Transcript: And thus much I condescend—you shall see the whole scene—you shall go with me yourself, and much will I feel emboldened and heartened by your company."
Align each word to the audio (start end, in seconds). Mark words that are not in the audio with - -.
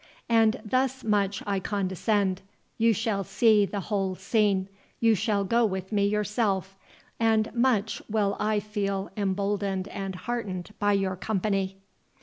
And 0.29 0.59
thus 0.65 1.03
much 1.03 1.43
I 1.45 1.59
condescend—you 1.59 2.91
shall 2.91 3.23
see 3.23 3.67
the 3.67 3.81
whole 3.81 4.15
scene—you 4.15 5.13
shall 5.13 5.43
go 5.43 5.63
with 5.63 5.91
me 5.91 6.07
yourself, 6.07 6.75
and 7.19 7.53
much 7.53 8.01
will 8.09 8.35
I 8.39 8.59
feel 8.59 9.11
emboldened 9.15 9.87
and 9.89 10.15
heartened 10.15 10.71
by 10.79 10.93
your 10.93 11.15
company." 11.15 11.77